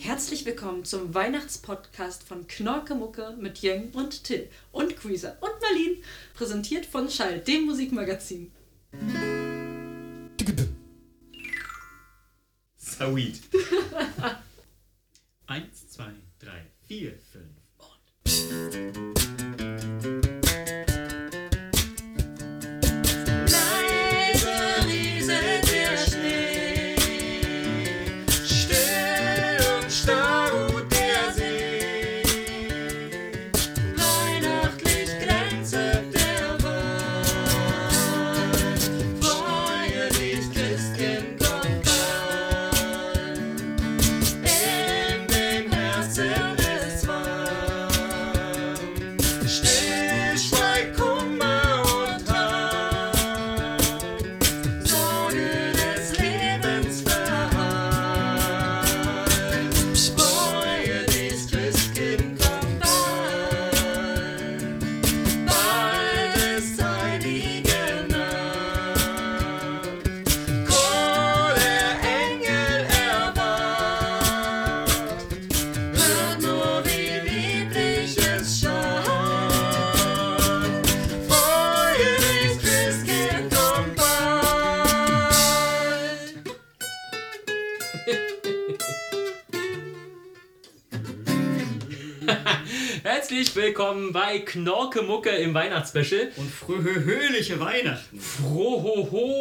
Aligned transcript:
Herzlich 0.00 0.46
willkommen 0.46 0.84
zum 0.84 1.12
Weihnachtspodcast 1.12 2.22
von 2.22 2.46
Knorkemucke 2.46 3.36
mit 3.36 3.58
Jeng 3.58 3.90
und 3.94 4.22
Till 4.22 4.48
und 4.70 4.96
Greaser 4.96 5.36
und 5.40 5.50
Marlene, 5.60 5.96
präsentiert 6.34 6.86
von 6.86 7.10
Schall, 7.10 7.40
dem 7.40 7.66
Musikmagazin. 7.66 8.52
Sweet. 12.78 13.40
Eins, 15.48 15.88
zwei, 15.88 16.12
drei, 16.38 16.64
vier, 16.86 17.18
fünf 17.32 17.58
und. 17.78 19.07
sun. 30.08 30.37
Bei 94.12 94.40
Knorkemucke 94.40 95.30
im 95.30 95.54
Weihnachtsspecial. 95.54 96.32
Und 96.36 96.50
fröhliche 96.50 97.60
Weihnachten. 97.60 98.20
Frohoho 98.20 99.38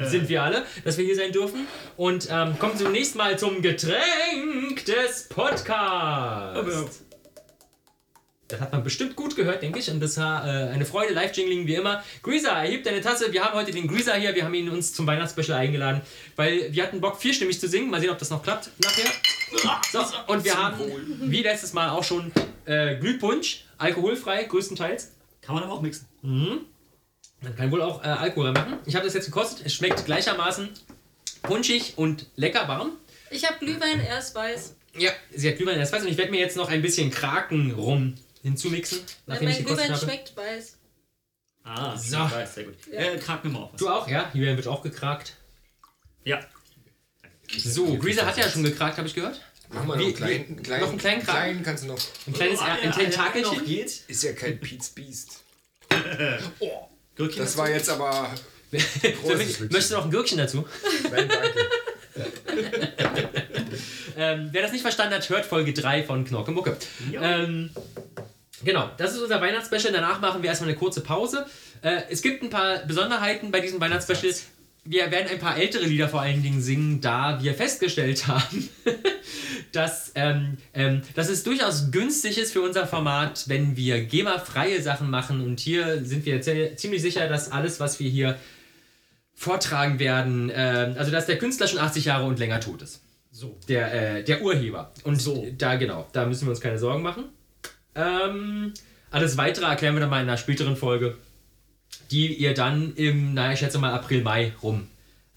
sind 0.04 0.28
wir 0.28 0.42
alle, 0.42 0.64
dass 0.84 0.98
wir 0.98 1.04
hier 1.04 1.16
sein 1.16 1.32
dürfen. 1.32 1.66
Und 1.96 2.28
ähm, 2.30 2.58
kommen 2.58 2.76
zunächst 2.76 3.16
mal 3.16 3.38
zum 3.38 3.62
Getränk 3.62 4.84
des 4.84 5.28
Podcasts. 5.28 7.07
Das 8.48 8.60
hat 8.60 8.72
man 8.72 8.82
bestimmt 8.82 9.14
gut 9.14 9.36
gehört, 9.36 9.62
denke 9.62 9.78
ich. 9.78 9.90
Und 9.90 10.00
das 10.00 10.16
war 10.16 10.46
äh, 10.46 10.70
eine 10.70 10.86
Freude, 10.86 11.12
Live-Jingling 11.12 11.66
wie 11.66 11.74
immer. 11.74 12.02
Greaser, 12.22 12.52
erhebt 12.52 12.86
deine 12.86 13.02
Tasse. 13.02 13.30
Wir 13.30 13.44
haben 13.44 13.54
heute 13.54 13.72
den 13.72 13.86
Greaser 13.86 14.14
hier. 14.14 14.34
Wir 14.34 14.44
haben 14.44 14.54
ihn 14.54 14.70
uns 14.70 14.94
zum 14.94 15.06
Weihnachtsspecial 15.06 15.58
eingeladen, 15.58 16.00
weil 16.34 16.72
wir 16.72 16.82
hatten 16.82 17.00
Bock, 17.00 17.20
vierstimmig 17.20 17.60
zu 17.60 17.68
singen. 17.68 17.90
Mal 17.90 18.00
sehen, 18.00 18.08
ob 18.08 18.18
das 18.18 18.30
noch 18.30 18.42
klappt 18.42 18.70
nachher. 18.82 19.10
So, 19.92 20.00
und 20.32 20.44
wir 20.44 20.56
haben, 20.56 20.78
wie 21.30 21.42
letztes 21.42 21.74
Mal 21.74 21.90
auch 21.90 22.04
schon, 22.04 22.32
äh, 22.64 22.96
Glühpunsch, 22.96 23.64
alkoholfrei, 23.76 24.44
größtenteils. 24.44 25.12
Kann 25.42 25.54
man 25.54 25.64
aber 25.64 25.74
auch 25.74 25.82
mixen. 25.82 26.06
Man 26.22 27.54
kann 27.56 27.70
wohl 27.70 27.82
auch 27.82 28.02
äh, 28.02 28.08
Alkohol 28.08 28.46
reinmachen. 28.46 28.78
Ich 28.86 28.94
habe 28.94 29.04
das 29.04 29.14
jetzt 29.14 29.26
gekostet. 29.26 29.66
Es 29.66 29.74
schmeckt 29.74 30.04
gleichermaßen 30.06 30.70
punschig 31.42 31.94
und 31.96 32.26
lecker 32.36 32.66
warm. 32.66 32.92
Ich 33.30 33.46
habe 33.46 33.58
Glühwein, 33.58 34.00
er 34.00 34.18
ist 34.18 34.34
weiß. 34.34 34.74
Ja, 34.96 35.10
sie 35.34 35.48
hat 35.48 35.56
Glühwein 35.56 35.78
erst 35.78 35.92
weiß 35.92 36.02
und 36.02 36.08
ich 36.08 36.16
werde 36.16 36.30
mir 36.30 36.40
jetzt 36.40 36.56
noch 36.56 36.70
ein 36.70 36.82
bisschen 36.82 37.10
Kraken 37.10 37.72
rum 37.72 38.14
hinzumixen, 38.42 39.00
nachdem 39.26 39.48
ich 39.48 39.54
mein 39.56 39.64
gekostet 39.64 39.86
Glühwein 39.86 39.96
habe. 40.00 40.04
schmeckt 40.12 40.36
weiß. 40.36 40.74
Ah, 41.64 41.96
So. 41.96 42.16
weiß, 42.18 42.54
sehr 42.54 42.64
gut. 42.64 42.74
Äh, 42.92 43.18
krag 43.18 43.44
mir 43.44 43.50
mal 43.50 43.62
auf 43.64 43.72
was. 43.74 43.78
Du 43.80 43.88
auch, 43.88 44.08
ja? 44.08 44.30
Julian 44.32 44.56
wird 44.56 44.66
auch 44.68 44.82
gekrakt. 44.82 45.34
Ja. 46.24 46.40
So, 47.56 47.96
Greaser 47.98 48.26
hat 48.26 48.36
ja 48.38 48.48
schon 48.48 48.62
gekrakt, 48.62 48.96
habe 48.98 49.06
ich 49.08 49.14
gehört. 49.14 49.40
Mach 49.70 49.84
mal 49.84 49.96
noch 49.96 50.00
Wie- 50.02 50.06
einen 50.06 50.14
kleinen, 50.16 50.32
wie- 50.32 50.46
einen 50.54 50.62
kleinen, 50.62 50.80
noch 50.82 50.88
einen 50.90 50.98
kleinen 50.98 51.22
Kragen? 51.22 51.38
kleinen 51.40 51.62
kannst 51.62 51.84
du 51.84 51.88
noch. 51.88 51.98
Ein 52.26 52.32
kleines 52.32 52.58
Oh, 52.60 52.62
ein 52.62 52.70
einer- 52.70 52.80
einer 52.80 52.88
noch 52.90 52.96
Tentakelchen. 52.98 53.64
geht. 53.66 54.00
Ist 54.08 54.22
ja 54.22 54.32
kein 54.32 54.58
Pete's 54.60 54.88
Beast. 54.90 55.40
Gürkchen 57.16 57.38
Das 57.40 57.48
dazu? 57.52 57.58
war 57.58 57.70
jetzt 57.70 57.90
aber. 57.90 58.30
Möchtest 58.70 59.90
du 59.90 59.94
noch 59.94 60.04
ein 60.04 60.10
Gürkchen 60.10 60.38
dazu? 60.38 60.66
Nein, 61.10 61.28
danke. 61.28 61.68
Ähm, 64.16 64.48
wer 64.50 64.62
das 64.62 64.72
nicht 64.72 64.82
verstanden 64.82 65.14
hat, 65.14 65.28
hört 65.28 65.46
Folge 65.46 65.72
3 65.72 66.02
von 66.02 66.24
Knorke 66.24 66.50
Mucke. 66.50 66.76
Jo. 67.12 67.20
Ähm, 67.22 67.70
genau, 68.64 68.90
das 68.96 69.14
ist 69.14 69.20
unser 69.22 69.40
Weihnachtsspecial. 69.40 69.92
Danach 69.92 70.20
machen 70.20 70.42
wir 70.42 70.48
erstmal 70.50 70.70
eine 70.70 70.78
kurze 70.78 71.00
Pause. 71.00 71.46
Äh, 71.82 72.02
es 72.10 72.22
gibt 72.22 72.42
ein 72.42 72.50
paar 72.50 72.78
Besonderheiten 72.86 73.50
bei 73.50 73.60
diesem 73.60 73.80
Weihnachtsspecial. 73.80 74.32
Wir 74.84 75.10
werden 75.10 75.28
ein 75.30 75.38
paar 75.38 75.58
ältere 75.58 75.84
Lieder 75.84 76.08
vor 76.08 76.22
allen 76.22 76.42
Dingen 76.42 76.62
singen, 76.62 77.00
da 77.02 77.42
wir 77.42 77.52
festgestellt 77.54 78.26
haben, 78.26 78.68
dass, 79.72 80.12
ähm, 80.14 80.56
ähm, 80.72 81.02
dass 81.14 81.28
es 81.28 81.42
durchaus 81.42 81.90
günstig 81.90 82.38
ist 82.38 82.52
für 82.52 82.62
unser 82.62 82.86
Format, 82.86 83.44
wenn 83.48 83.76
wir 83.76 84.02
GEMA-freie 84.04 84.80
Sachen 84.80 85.10
machen. 85.10 85.42
Und 85.42 85.60
hier 85.60 86.04
sind 86.04 86.24
wir 86.24 86.40
zie- 86.40 86.74
ziemlich 86.76 87.02
sicher, 87.02 87.28
dass 87.28 87.52
alles, 87.52 87.80
was 87.80 88.00
wir 88.00 88.08
hier 88.08 88.38
vortragen 89.34 89.98
werden, 89.98 90.50
ähm, 90.54 90.94
also 90.98 91.10
dass 91.12 91.26
der 91.26 91.38
Künstler 91.38 91.68
schon 91.68 91.78
80 91.78 92.06
Jahre 92.06 92.24
und 92.26 92.38
länger 92.38 92.60
tot 92.60 92.82
ist 92.82 93.02
So. 93.30 93.58
der, 93.68 94.16
äh, 94.18 94.24
der 94.24 94.42
Urheber. 94.42 94.92
Und 95.04 95.20
So. 95.20 95.46
da, 95.56 95.76
genau, 95.76 96.08
da 96.12 96.26
müssen 96.26 96.46
wir 96.46 96.50
uns 96.50 96.60
keine 96.60 96.78
Sorgen 96.78 97.02
machen. 97.02 97.24
Ähm, 97.98 98.72
alles 99.10 99.36
Weitere 99.36 99.66
erklären 99.66 99.94
wir 99.94 100.00
dann 100.00 100.10
mal 100.10 100.22
in 100.22 100.28
einer 100.28 100.38
späteren 100.38 100.76
Folge, 100.76 101.18
die 102.10 102.34
ihr 102.34 102.54
dann 102.54 102.94
im, 102.94 103.34
naja, 103.34 103.52
ich 103.52 103.58
schätze 103.58 103.78
mal 103.78 103.92
April, 103.92 104.22
Mai 104.22 104.54
rum 104.62 104.88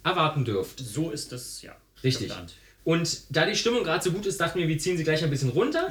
erwarten 0.04 0.46
dürft. 0.46 0.80
So 0.80 1.12
ist 1.12 1.32
das, 1.32 1.62
ja. 1.62 1.76
Richtig. 2.04 2.28
Geplant. 2.28 2.54
Und 2.84 3.22
da 3.30 3.46
die 3.46 3.56
Stimmung 3.56 3.84
gerade 3.84 4.04
so 4.04 4.12
gut 4.12 4.26
ist, 4.26 4.40
dachten 4.40 4.60
wir, 4.60 4.68
wir 4.68 4.78
ziehen 4.78 4.98
sie 4.98 5.04
gleich 5.04 5.24
ein 5.24 5.30
bisschen 5.30 5.50
runter. 5.50 5.90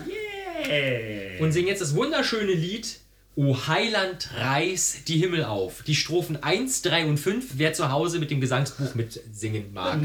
Yeah. 0.69 1.41
Und 1.41 1.53
singen 1.53 1.69
jetzt 1.69 1.81
das 1.81 1.95
wunderschöne 1.95 2.53
Lied 2.53 3.01
O 3.37 3.57
Heiland, 3.69 4.29
reiß 4.37 5.05
die 5.07 5.19
Himmel 5.19 5.45
auf. 5.45 5.83
Die 5.85 5.95
Strophen 5.95 6.43
1, 6.43 6.83
3 6.83 7.07
und 7.07 7.17
5, 7.17 7.53
wer 7.55 7.73
zu 7.73 7.91
Hause 7.91 8.19
mit 8.19 8.31
dem 8.31 8.41
Gesangsbuch 8.41 8.95
mitsingen 8.95 9.73
mag. 9.73 10.01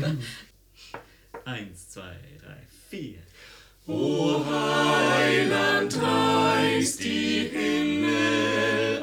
1, 1.43 1.89
2, 1.89 2.01
3, 2.01 2.55
4. 2.91 3.15
O 3.87 4.43
Heiland, 4.43 5.95
reiß 6.01 6.97
die 6.97 7.51
Himmel. 7.53 8.94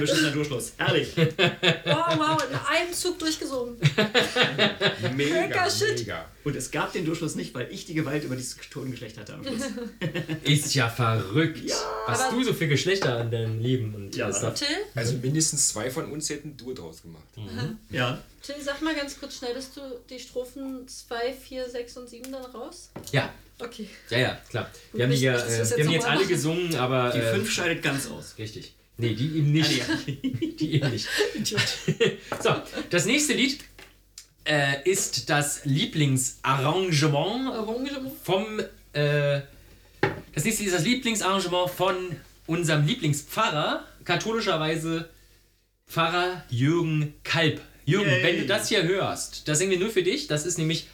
Beschissener 0.00 0.30
Durchschluss. 0.30 0.72
Herrlich. 0.78 1.08
Wow, 1.16 2.18
wow, 2.18 2.44
in 2.50 2.56
einem 2.56 2.92
Zug 2.92 3.18
durchgesungen. 3.18 3.76
Mega, 5.16 5.46
Cracker 5.48 5.70
Shit. 5.70 5.98
mega. 6.00 6.24
Und 6.44 6.56
es 6.56 6.70
gab 6.70 6.92
den 6.92 7.04
Durchschluss 7.04 7.34
nicht, 7.36 7.54
weil 7.54 7.68
ich 7.70 7.86
die 7.86 7.94
Gewalt 7.94 8.24
über 8.24 8.36
dieses 8.36 8.56
Totengeschlecht 8.70 9.18
hatte 9.18 9.34
am 9.34 9.44
Schluss. 9.44 9.62
Ist 10.44 10.74
ja 10.74 10.88
verrückt. 10.88 11.60
Was 12.06 12.20
Aber- 12.22 12.36
du 12.36 12.44
so 12.44 12.52
für 12.54 12.68
Geschlechter 12.68 13.20
in 13.20 13.30
deinem 13.30 13.60
Leben 13.60 13.94
und 13.94 14.14
Ja. 14.16 14.30
Till, 14.30 14.66
Also 14.94 15.14
mindestens 15.14 15.68
zwei 15.68 15.90
von 15.90 16.10
uns 16.10 16.28
hätten 16.30 16.56
Dur 16.56 16.74
draus 16.74 17.02
gemacht. 17.02 17.24
Ja. 17.90 18.18
Till, 18.42 18.56
sag 18.62 18.82
mal 18.82 18.94
ganz 18.94 19.18
kurz, 19.18 19.38
schneidest 19.38 19.76
du 19.76 19.80
die 20.10 20.18
Strophen 20.18 20.86
2, 20.86 21.32
4, 21.32 21.70
6 21.70 21.96
und 21.96 22.08
7 22.10 22.30
dann 22.32 22.44
raus? 22.44 22.90
Ja, 23.12 23.32
Okay. 23.60 23.88
ja, 24.10 24.18
ja, 24.18 24.38
klar. 24.50 24.68
Wir 24.92 25.04
haben 25.04 25.12
die, 25.12 25.20
ja, 25.20 25.36
äh, 25.36 25.48
wir 25.48 25.56
jetzt 25.58 25.72
haben 25.78 25.86
die 25.86 25.92
jetzt 25.94 26.02
noch 26.04 26.10
alle 26.10 26.26
gesungen, 26.26 26.74
aber. 26.74 27.10
Die 27.14 27.20
äh, 27.20 27.34
5 27.34 27.50
scheidet 27.50 27.82
ganz 27.84 28.08
aus. 28.10 28.34
Richtig. 28.36 28.74
Nee, 28.96 29.14
die 29.14 29.38
eben 29.38 29.52
nicht. 29.52 29.82
Ah, 29.88 29.98
nee. 30.06 30.54
die 30.60 30.74
eben 30.74 30.90
nicht. 30.90 31.08
so, 32.40 32.54
das 32.90 33.06
nächste 33.06 33.34
Lied 33.34 33.58
äh, 34.44 34.88
ist 34.88 35.30
das 35.30 35.64
Lieblingsarrangement 35.64 37.54
Arrangement. 37.54 38.12
vom. 38.22 38.60
Äh, 38.92 39.40
das 40.34 40.44
nächste 40.44 40.64
ist 40.64 40.74
das 40.74 40.84
Lieblingsarrangement 40.84 41.70
von 41.70 42.16
unserem 42.46 42.86
Lieblingspfarrer, 42.86 43.84
katholischerweise 44.04 45.08
Pfarrer 45.86 46.44
Jürgen 46.50 47.14
Kalb. 47.24 47.60
Jürgen, 47.86 48.10
Yay. 48.10 48.22
wenn 48.22 48.38
du 48.38 48.46
das 48.46 48.68
hier 48.68 48.82
hörst, 48.84 49.46
das 49.48 49.58
singen 49.58 49.72
wir 49.72 49.78
nur 49.78 49.90
für 49.90 50.02
dich. 50.02 50.26
Das 50.26 50.46
ist 50.46 50.58
nämlich. 50.58 50.88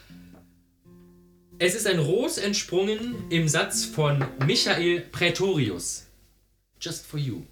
Es 1.58 1.74
ist 1.74 1.86
ein 1.86 1.98
Ros 1.98 2.38
entsprungen 2.38 3.14
im 3.28 3.46
Satz 3.46 3.84
von 3.84 4.24
Michael 4.46 5.00
Praetorius. 5.12 6.06
Just 6.80 7.04
for 7.04 7.20
you. 7.20 7.42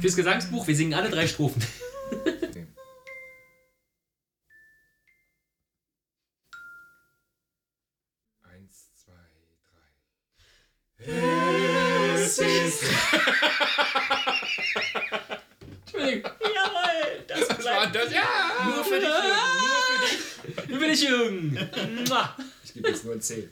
Fürs 0.00 0.16
Gesangsbuch, 0.16 0.66
wir 0.66 0.74
singen 0.76 0.94
alle 0.94 1.10
drei 1.10 1.26
Strophen. 1.26 1.62
Eins, 8.42 8.90
zwei, 9.04 9.12
drei. 9.70 11.12
Es 12.14 12.38
ist. 12.38 12.84
Entschuldigung. 15.84 16.32
Jawohl! 16.40 17.24
Das 17.26 17.48
bleibt 17.48 17.94
das? 17.94 18.12
Ja! 18.12 18.24
Nur 18.64 18.84
für 18.84 18.98
dich, 19.00 19.08
Jürgen. 19.08 19.28
Nur 19.60 19.82
für 19.82 20.06
dich. 20.06 20.68
Nur 20.68 20.80
für 20.80 20.88
dich, 20.88 21.02
Jürgen. 21.02 21.58
Ich 22.64 22.72
gebe 22.74 22.88
jetzt 22.88 23.04
nur 23.04 23.14
ein 23.14 23.20
C. 23.20 23.48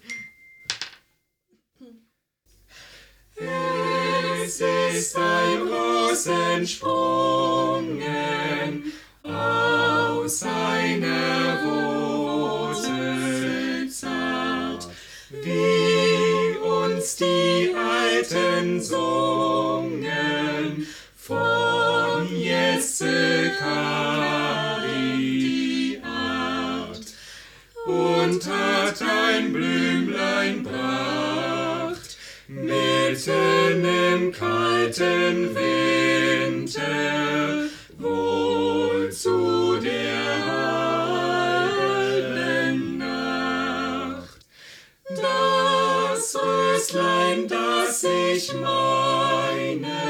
Es 4.58 4.62
ist 4.96 5.16
ein 5.18 5.68
Ros 5.68 6.24
entsprungen 6.28 6.94
aus 9.22 10.42
einer 10.44 11.62
Wurzel 12.72 13.10
zart, 13.90 14.88
wie 15.42 16.56
uns 16.56 17.16
die 17.16 17.74
Alten 17.76 18.80
sungen 18.80 19.25
Das 47.86 48.02
ich 48.02 48.52
meine, 48.52 50.05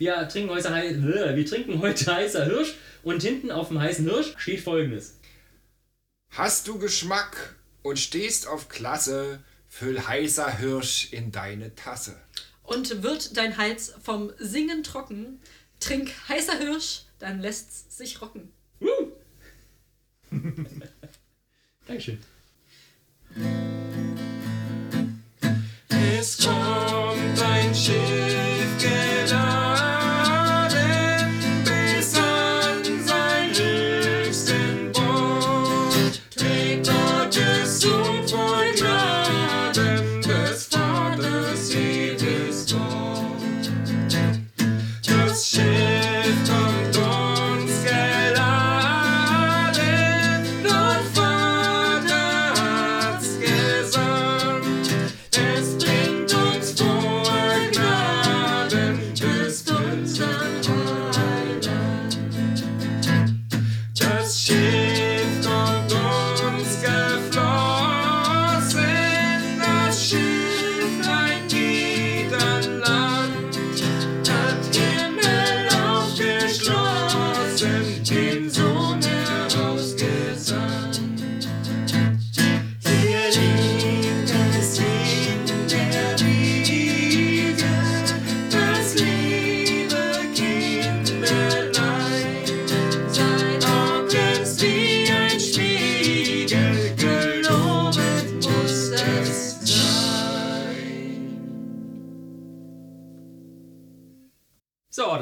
Wir 0.00 0.26
trinken, 0.30 0.48
heute, 0.48 0.72
hei- 0.72 0.94
wir 1.36 1.44
trinken 1.46 1.78
heute 1.82 2.14
heißer 2.16 2.46
Hirsch 2.46 2.72
und 3.02 3.22
hinten 3.22 3.50
auf 3.50 3.68
dem 3.68 3.78
heißen 3.78 4.08
Hirsch 4.08 4.32
steht 4.38 4.62
folgendes. 4.62 5.18
Hast 6.30 6.66
du 6.68 6.78
Geschmack 6.78 7.54
und 7.82 7.98
stehst 7.98 8.46
auf 8.46 8.70
Klasse, 8.70 9.40
füll 9.68 10.00
heißer 10.00 10.56
Hirsch 10.56 11.12
in 11.12 11.32
deine 11.32 11.74
Tasse. 11.74 12.16
Und 12.62 13.02
wird 13.02 13.36
dein 13.36 13.58
Hals 13.58 13.92
vom 14.02 14.32
Singen 14.38 14.82
trocken, 14.84 15.38
trink 15.80 16.10
heißer 16.30 16.56
Hirsch, 16.56 17.02
dann 17.18 17.40
lässt's 17.42 17.94
sich 17.98 18.22
rocken. 18.22 18.50
Dankeschön. 21.86 22.18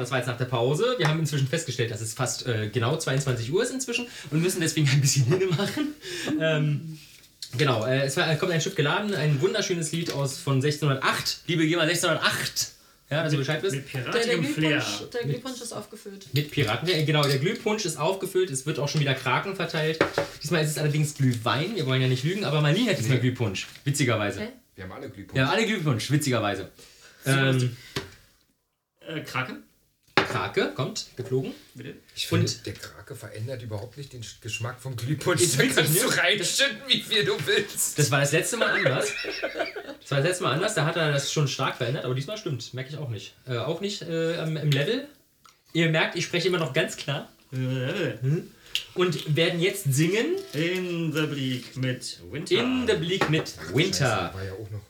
Das 0.09 0.11
war 0.11 0.17
jetzt 0.17 0.27
nach 0.27 0.37
der 0.37 0.45
Pause. 0.45 0.95
Wir 0.97 1.07
haben 1.07 1.19
inzwischen 1.19 1.47
festgestellt, 1.47 1.91
dass 1.91 2.01
es 2.01 2.15
fast 2.15 2.47
äh, 2.47 2.69
genau 2.69 2.97
22 2.97 3.53
Uhr 3.53 3.61
ist 3.61 3.71
inzwischen 3.71 4.07
und 4.31 4.41
müssen 4.41 4.59
deswegen 4.59 4.89
ein 4.89 5.01
bisschen 5.01 5.25
Hinne 5.25 5.45
machen. 5.45 5.93
ähm, 6.41 6.97
genau, 7.55 7.85
äh, 7.85 8.05
es 8.05 8.17
war, 8.17 8.33
kommt 8.37 8.51
ein 8.51 8.59
Schiff 8.59 8.73
geladen, 8.73 9.13
ein 9.13 9.39
wunderschönes 9.39 9.91
Lied 9.91 10.11
aus 10.11 10.37
von 10.39 10.55
1608. 10.55 11.41
Liebe 11.45 11.67
Geber, 11.67 11.83
1608. 11.83 12.71
Ja, 13.11 13.23
dass 13.23 13.33
ihr 13.33 13.39
Bescheid 13.39 13.61
wisst. 13.61 13.75
Mit 13.75 13.93
Der, 13.93 14.11
der. 14.11 14.37
Glühpunsch, 14.37 14.85
der 15.13 15.23
Glühpunsch 15.23 15.61
ist 15.61 15.73
aufgefüllt. 15.73 16.27
Mit 16.33 16.51
Piraten. 16.51 16.87
Ja, 16.89 17.03
genau, 17.05 17.23
der 17.23 17.37
Glühpunsch 17.37 17.85
ist 17.85 17.97
aufgefüllt. 17.97 18.49
Es 18.49 18.65
wird 18.65 18.79
auch 18.79 18.87
schon 18.89 19.01
wieder 19.01 19.13
Kraken 19.15 19.55
verteilt. 19.55 19.99
Diesmal 20.41 20.63
ist 20.63 20.71
es 20.71 20.77
allerdings 20.77 21.15
Glühwein. 21.15 21.75
Wir 21.75 21.85
wollen 21.85 22.01
ja 22.01 22.07
nicht 22.07 22.23
lügen, 22.23 22.45
aber 22.45 22.61
Marlene 22.61 22.91
hat 22.91 22.99
diesmal 22.99 23.19
Glühpunsch. 23.19 23.67
Witzigerweise. 23.83 24.41
Hä? 24.41 24.47
Wir 24.75 24.83
haben 24.85 24.91
alle 24.91 25.09
Glühpunsch. 25.09 25.37
Ja, 25.37 25.49
alle 25.49 25.65
Glühpunsch, 25.65 26.09
witzigerweise. 26.11 26.69
Ähm, 27.25 27.75
Äh, 29.01 29.21
Krake, 29.21 29.57
Krake 30.29 30.71
kommt, 30.75 31.07
geflogen. 31.15 31.53
bitte. 31.75 31.95
Ich 32.15 32.27
finde, 32.27 32.45
Und- 32.45 32.65
der 32.65 32.73
Krake 32.73 33.15
verändert 33.15 33.61
überhaupt 33.63 33.97
nicht 33.97 34.13
den 34.13 34.23
Geschmack 34.41 34.79
vom 34.79 34.95
Glühpunsch. 34.95 35.41
Da 35.57 35.63
kannst 35.65 35.93
ne? 35.93 35.99
du 36.01 36.07
reinschütten, 36.07 36.77
wie 36.87 37.01
viel 37.01 37.25
du 37.25 37.33
willst. 37.45 37.97
Das 37.99 38.11
war 38.11 38.19
das 38.21 38.31
letzte 38.31 38.57
Mal 38.57 38.69
anders. 38.69 39.07
Das 40.01 40.11
war 40.11 40.17
das 40.19 40.27
letzte 40.27 40.43
Mal 40.43 40.53
anders, 40.53 40.73
da 40.75 40.85
hat 40.85 40.95
er 40.95 41.11
das 41.11 41.31
schon 41.31 41.47
stark 41.47 41.77
verändert, 41.77 42.05
aber 42.05 42.15
diesmal 42.15 42.37
stimmt, 42.37 42.73
merke 42.73 42.89
ich 42.91 42.97
auch 42.97 43.09
nicht. 43.09 43.33
Äh, 43.47 43.57
auch 43.57 43.81
nicht 43.81 44.01
äh, 44.03 44.43
im 44.43 44.71
Level. 44.71 45.07
Ihr 45.73 45.89
merkt, 45.89 46.15
ich 46.15 46.25
spreche 46.25 46.47
immer 46.47 46.57
noch 46.59 46.73
ganz 46.73 46.95
klar. 46.97 47.29
Und 48.93 49.35
werden 49.35 49.59
jetzt 49.59 49.91
singen 49.93 50.35
In 50.53 51.11
the 51.11 51.23
Bleak 51.25 51.75
mit 51.77 52.19
Winter. 52.31 52.55
In 52.55 52.87
the 52.87 52.93
Bleak 52.93 53.29
mit 53.29 53.49
Scheiße, 53.49 53.75
Winter. 53.75 54.31
war 54.33 54.43
ja 54.43 54.53
auch 54.53 54.69
noch. 54.71 54.81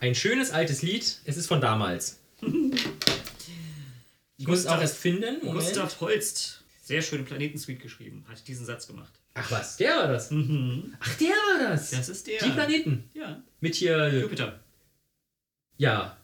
Ein 0.00 0.14
schönes 0.14 0.50
altes 0.50 0.82
Lied, 0.82 1.18
es 1.24 1.36
ist 1.36 1.46
von 1.46 1.60
damals. 1.60 2.18
Ich 4.44 4.48
muss 4.48 4.58
es 4.58 4.66
auch 4.66 4.78
erst 4.78 4.98
finden. 4.98 5.38
Moment. 5.42 5.64
Gustav 5.64 5.98
Holst, 6.02 6.62
sehr 6.82 7.00
schöne 7.00 7.22
Planetensuite 7.22 7.80
geschrieben, 7.80 8.26
hat 8.28 8.46
diesen 8.46 8.66
Satz 8.66 8.86
gemacht. 8.86 9.10
Ach 9.32 9.50
was, 9.50 9.78
der 9.78 9.96
war 9.96 10.08
das. 10.08 10.30
Ach, 10.30 11.14
der 11.16 11.28
war 11.30 11.70
das. 11.70 11.92
Das 11.92 12.10
ist 12.10 12.26
der. 12.26 12.40
Die 12.44 12.50
Planeten. 12.50 13.08
Ja, 13.14 13.42
Mit 13.60 13.74
hier, 13.74 14.12
Jupiter. 14.20 14.60
ja, 15.78 16.18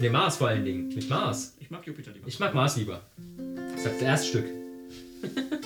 der 0.00 0.10
Mars 0.10 0.38
vor 0.38 0.48
allen 0.48 0.64
Dingen. 0.64 0.88
Mit 0.88 1.10
Mars. 1.10 1.54
Ich 1.60 1.70
mag 1.70 1.86
Jupiter 1.86 2.12
lieber. 2.12 2.26
Ich 2.26 2.38
mag 2.40 2.54
Mars 2.54 2.76
lieber. 2.76 3.04
Das 3.72 3.84
ist 3.84 3.86
das 3.86 4.00
erste 4.02 4.28
Stück. 4.28 4.46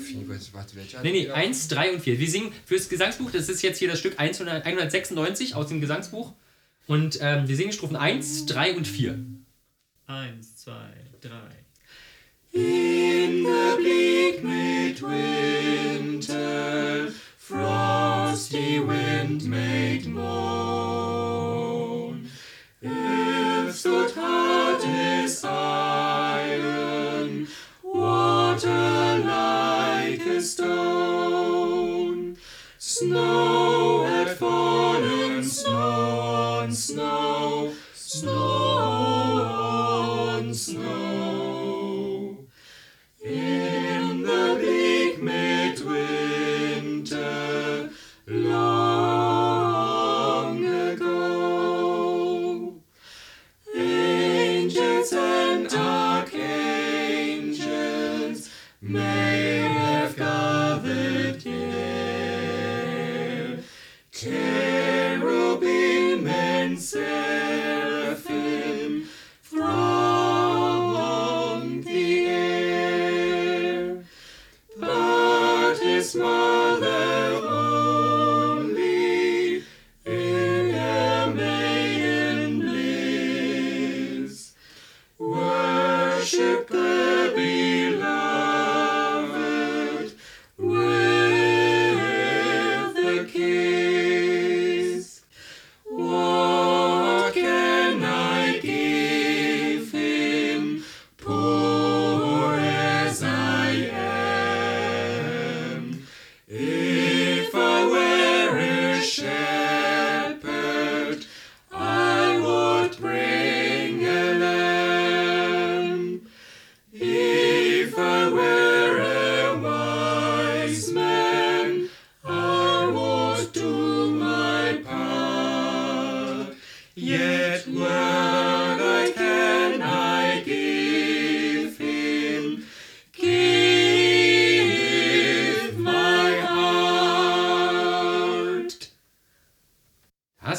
Alle 0.00 0.06
vier, 0.06 0.28
was, 0.28 0.54
was 0.54 0.74
welcher? 0.74 1.02
Nee, 1.02 1.12
nee, 1.12 1.30
1, 1.30 1.68
3 1.68 1.94
und 1.94 2.00
4. 2.00 2.18
Wir 2.18 2.30
singen 2.30 2.52
fürs 2.64 2.88
Gesangsbuch, 2.88 3.30
das 3.30 3.48
ist 3.48 3.62
jetzt 3.62 3.78
hier 3.78 3.88
das 3.88 3.98
Stück 3.98 4.18
100 4.18 4.64
196 4.64 5.54
aus 5.54 5.68
dem 5.68 5.80
Gesangsbuch. 5.80 6.32
Und 6.86 7.18
ähm, 7.20 7.46
wir 7.46 7.56
singen 7.56 7.72
Strophen 7.72 7.96
1, 7.96 8.46
3 8.46 8.74
und 8.74 8.86
4. 8.86 9.18
Eins, 10.06 10.56
zwei, 10.56 10.90
drei. 11.20 11.50
Frosty 17.38 18.80
wind 18.80 19.44
made 19.44 20.08
moan. 20.08 20.89
Snow 32.82 33.59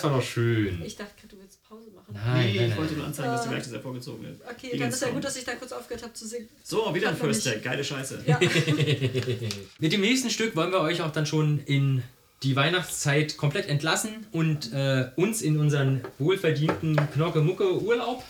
Das 0.01 0.11
war 0.11 0.17
doch 0.19 0.25
schön. 0.25 0.81
Ich 0.83 0.95
dachte 0.95 1.11
gerade, 1.19 1.35
du 1.35 1.41
willst 1.41 1.63
Pause 1.67 1.91
machen. 1.91 2.13
Nein, 2.13 2.51
Nee, 2.51 2.59
nein, 2.59 2.69
ich 2.71 2.77
wollte 2.77 2.93
nur 2.93 3.05
anzeigen, 3.05 3.31
dass 3.31 3.43
du 3.43 3.49
gleich 3.49 3.63
das 3.63 3.71
hervorgezogen 3.73 4.25
ist. 4.25 4.41
Okay, 4.49 4.77
dann 4.77 4.89
ist 4.89 5.01
ja 5.01 5.09
gut, 5.09 5.23
dass 5.23 5.35
ich 5.37 5.43
da 5.43 5.53
kurz 5.55 5.71
aufgehört 5.71 6.03
habe 6.03 6.13
zu 6.13 6.27
singen. 6.27 6.49
So, 6.63 6.93
wieder 6.93 7.09
ein 7.09 7.17
First 7.17 7.45
Tag. 7.45 7.63
Geile 7.63 7.83
Scheiße. 7.83 8.23
Ja. 8.25 8.39
Mit 9.79 9.93
dem 9.93 10.01
nächsten 10.01 10.29
Stück 10.29 10.55
wollen 10.55 10.71
wir 10.71 10.81
euch 10.81 11.01
auch 11.01 11.11
dann 11.11 11.25
schon 11.25 11.59
in 11.65 12.03
die 12.43 12.55
Weihnachtszeit 12.55 13.37
komplett 13.37 13.67
entlassen 13.67 14.25
und 14.31 14.73
äh, 14.73 15.11
uns 15.15 15.41
in 15.41 15.59
unseren 15.59 16.01
wohlverdienten 16.17 16.95
Knorke-Mucke-Urlaub. 17.13 18.23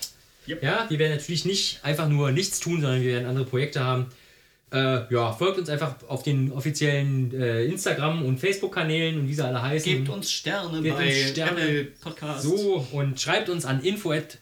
Yep. 0.48 0.62
Ja, 0.62 0.86
wir 0.90 0.98
werden 0.98 1.12
natürlich 1.12 1.44
nicht 1.44 1.80
einfach 1.82 2.08
nur 2.08 2.30
nichts 2.32 2.60
tun, 2.60 2.80
sondern 2.80 3.00
wir 3.00 3.12
werden 3.12 3.26
andere 3.28 3.46
Projekte 3.46 3.80
haben. 3.80 4.06
Äh, 4.72 5.12
ja, 5.12 5.32
folgt 5.32 5.58
uns 5.58 5.68
einfach 5.68 5.96
auf 6.08 6.22
den 6.22 6.50
offiziellen 6.50 7.32
äh, 7.38 7.64
Instagram- 7.66 8.24
und 8.24 8.38
Facebook-Kanälen 8.38 9.20
und 9.20 9.28
wie 9.28 9.34
sie 9.34 9.44
alle 9.44 9.60
heißen. 9.60 9.92
Gebt 9.92 10.08
uns 10.08 10.30
Sterne 10.30 10.80
Gebt 10.80 10.96
bei 10.96 11.08
uns 11.08 11.30
Sterne. 11.30 11.60
Apple 11.60 11.84
Podcast. 12.00 12.42
So, 12.42 12.86
und 12.92 13.20
schreibt 13.20 13.50
uns 13.50 13.66
an 13.66 13.82
info 13.82 14.12
at 14.12 14.38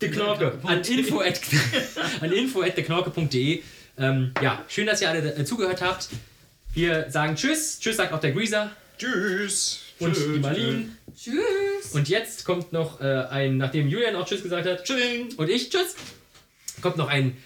the 0.00 0.08
Knorke. 0.08 0.58
An 0.62 0.80
info 0.80 1.20
at, 1.20 1.38
an 2.22 2.32
info 2.32 2.62
at 2.62 2.76
theknorke.de. 2.76 3.62
Ähm, 3.98 4.32
ja, 4.40 4.64
schön, 4.68 4.86
dass 4.86 5.02
ihr 5.02 5.10
alle 5.10 5.34
äh, 5.34 5.44
zugehört 5.44 5.82
habt. 5.82 6.08
Wir 6.72 7.10
sagen 7.10 7.36
Tschüss. 7.36 7.78
Tschüss 7.78 7.96
sagt 7.98 8.14
auch 8.14 8.20
der 8.20 8.32
Greaser 8.32 8.70
Tschüss. 8.96 9.80
und 9.98 10.14
Tschüss, 10.14 10.32
die 10.32 10.38
Marlene. 10.38 10.88
Tschüss. 11.14 11.92
Und 11.92 12.08
jetzt 12.08 12.46
kommt 12.46 12.72
noch 12.72 13.02
äh, 13.02 13.26
ein, 13.30 13.58
nachdem 13.58 13.88
Julian 13.88 14.16
auch 14.16 14.26
Tschüss 14.26 14.42
gesagt 14.42 14.66
hat, 14.66 14.84
Tschüss. 14.84 15.34
und 15.36 15.50
ich 15.50 15.68
Tschüss, 15.68 15.94
kommt 16.80 16.96
noch 16.96 17.08
ein 17.08 17.36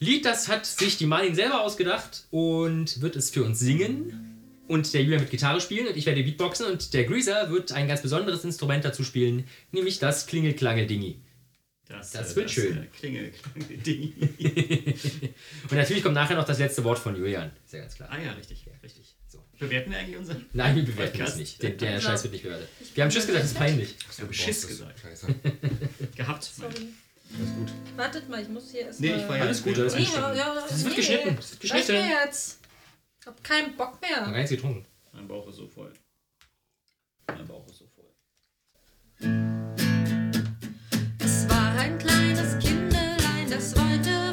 Lied, 0.00 0.24
das 0.24 0.48
hat 0.48 0.64
sich 0.66 0.96
die 0.96 1.06
Marlene 1.06 1.34
selber 1.34 1.62
ausgedacht 1.62 2.24
und 2.30 3.00
wird 3.00 3.16
es 3.16 3.30
für 3.30 3.42
uns 3.44 3.58
singen. 3.58 4.24
Und 4.68 4.92
der 4.92 5.02
Julian 5.02 5.20
wird 5.20 5.30
Gitarre 5.30 5.60
spielen 5.62 5.86
und 5.88 5.96
ich 5.96 6.04
werde 6.04 6.22
Beatboxen 6.22 6.66
und 6.66 6.92
der 6.92 7.04
Greaser 7.04 7.50
wird 7.50 7.72
ein 7.72 7.88
ganz 7.88 8.02
besonderes 8.02 8.44
Instrument 8.44 8.84
dazu 8.84 9.02
spielen, 9.02 9.44
nämlich 9.72 9.98
das 9.98 10.26
Klingelklangel-Dingi. 10.26 11.22
Das, 11.88 12.10
Das 12.10 12.32
äh, 12.32 12.36
wird 12.36 12.50
schön. 12.50 12.82
äh, 12.82 12.86
Klingel, 12.88 13.32
Klingel, 13.54 13.76
Ding. 13.78 14.12
Und 15.70 15.72
natürlich 15.72 16.02
kommt 16.02 16.16
nachher 16.16 16.36
noch 16.36 16.44
das 16.44 16.58
letzte 16.58 16.84
Wort 16.84 16.98
von 16.98 17.16
Julian. 17.16 17.50
Ist 17.64 17.72
ja 17.72 17.80
ganz 17.80 17.94
klar. 17.94 18.10
ah 18.12 18.18
ja, 18.22 18.32
richtig, 18.32 18.66
richtig. 18.82 19.16
So. 19.26 19.42
Bewerten 19.58 19.90
wir 19.92 19.98
eigentlich 19.98 20.18
unseren? 20.18 20.44
Nein, 20.52 20.76
wir 20.76 20.82
bewerten 20.84 21.12
das 21.18 21.30
Podcast? 21.30 21.38
nicht. 21.38 21.62
Den, 21.62 21.78
der 21.78 21.94
Also, 21.94 22.08
Scheiß 22.08 22.22
wird 22.24 22.32
nicht 22.34 22.42
bewertet. 22.44 22.68
Wir 22.94 23.04
haben 23.04 23.10
Tschüss 23.10 23.26
gesagt, 23.26 23.42
das 23.42 23.52
ist 23.52 23.56
peinlich. 23.58 23.94
Ich 24.12 24.20
habe 24.20 24.34
Schiss 24.34 24.66
gesagt. 24.68 25.00
Gehabt. 26.14 26.44
Sorry. 26.44 26.74
Alles 27.36 27.54
gut. 27.56 27.72
Wartet 27.96 28.28
mal, 28.28 28.40
ich 28.42 28.48
muss 28.48 28.70
hier 28.70 28.82
erst 28.82 29.00
Nee, 29.00 29.14
ich 29.14 29.28
war 29.28 29.36
ja 29.36 29.42
Alles 29.44 29.62
gut, 29.62 29.78
alles 29.78 29.94
Nee, 29.94 30.04
gut. 30.04 30.14
ja, 30.14 30.34
ja, 30.34 30.54
Das 30.54 30.78
wird 30.80 30.90
nee. 30.90 30.96
geschnitten. 30.96 31.36
Das 31.36 31.50
wird 31.50 31.60
geschnitten. 31.60 31.92
mir 31.92 32.08
jetzt. 32.24 32.58
Ich 33.20 33.26
hab 33.26 33.44
keinen 33.44 33.76
Bock 33.76 34.00
mehr. 34.00 34.16
Gar 34.20 34.30
nichts 34.32 34.50
getrunken. 34.50 34.86
Mein 35.12 35.28
Bauch 35.28 35.46
ist 35.48 35.56
so 35.56 35.66
voll. 35.68 35.92
Mein 37.26 37.46
Bauch 37.46 37.66
ist 37.68 37.78
so 37.78 37.86
voll. 37.86 38.04
Es 41.20 41.48
war 41.48 41.72
ein 41.78 41.98
kleines 41.98 42.58
Kindelein, 42.58 43.50
das 43.50 43.76
wollte 43.76 44.27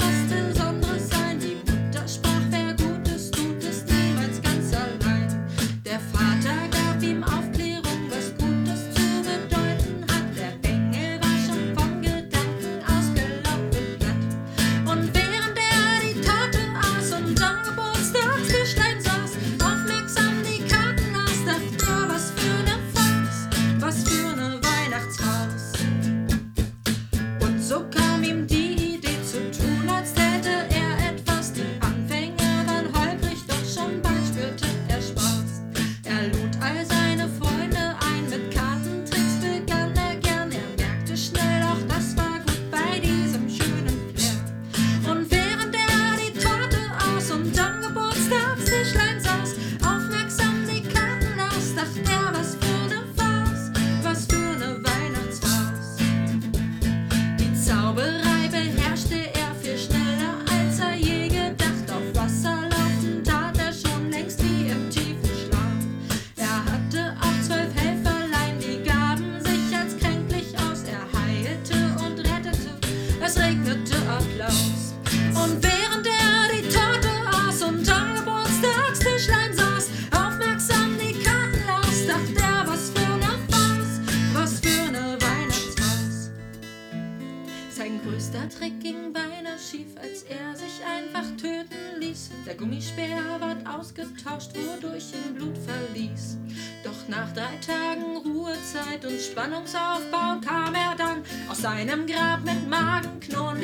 ausgetauscht, 94.95 95.13
wodurch 95.13 95.13
ihn 95.13 95.33
Blut 95.35 95.57
verließ. 95.57 96.37
Doch 96.83 97.07
nach 97.07 97.31
drei 97.33 97.57
Tagen 97.65 98.17
Ruhezeit 98.17 99.03
und 99.05 99.19
Spannungsaufbau 99.19 100.39
kam 100.41 100.75
er 100.75 100.95
dann 100.97 101.23
aus 101.49 101.61
seinem 101.61 102.05
Grab 102.05 102.43
mit 102.43 102.69
Magenknurren, 102.69 103.59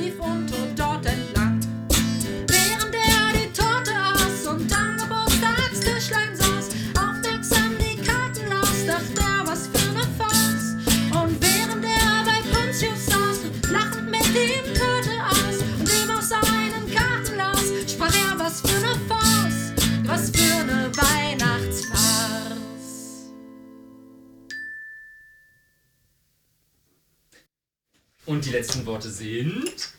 Worte 29.02 29.10
sind. 29.10 29.91